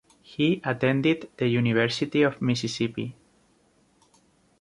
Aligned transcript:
He 0.23 0.59
attended 0.65 1.29
the 1.37 1.47
University 1.47 2.23
of 2.23 2.41
Mississippi. 2.41 3.15